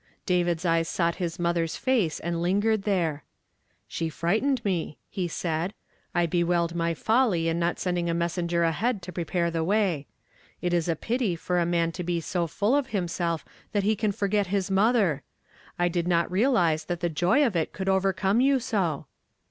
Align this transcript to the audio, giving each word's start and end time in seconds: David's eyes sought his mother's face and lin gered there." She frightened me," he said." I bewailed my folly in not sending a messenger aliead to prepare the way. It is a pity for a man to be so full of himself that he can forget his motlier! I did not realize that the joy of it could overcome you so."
David's 0.25 0.65
eyes 0.65 0.87
sought 0.87 1.17
his 1.21 1.37
mother's 1.37 1.75
face 1.75 2.19
and 2.19 2.41
lin 2.41 2.59
gered 2.59 2.85
there." 2.85 3.23
She 3.87 4.09
frightened 4.09 4.65
me," 4.65 4.97
he 5.11 5.27
said." 5.27 5.75
I 6.15 6.25
bewailed 6.25 6.73
my 6.73 6.95
folly 6.95 7.47
in 7.47 7.59
not 7.59 7.77
sending 7.79 8.09
a 8.09 8.13
messenger 8.15 8.61
aliead 8.63 9.01
to 9.01 9.11
prepare 9.13 9.51
the 9.51 9.63
way. 9.63 10.07
It 10.59 10.73
is 10.73 10.87
a 10.89 10.95
pity 10.95 11.35
for 11.35 11.59
a 11.59 11.67
man 11.67 11.91
to 11.91 12.03
be 12.03 12.19
so 12.19 12.47
full 12.47 12.75
of 12.75 12.87
himself 12.87 13.45
that 13.73 13.83
he 13.83 13.95
can 13.95 14.11
forget 14.11 14.47
his 14.47 14.71
motlier! 14.71 15.21
I 15.77 15.87
did 15.87 16.07
not 16.07 16.31
realize 16.31 16.85
that 16.85 17.01
the 17.01 17.07
joy 17.09 17.45
of 17.45 17.55
it 17.55 17.71
could 17.71 17.87
overcome 17.87 18.41
you 18.41 18.59
so." 18.59 19.05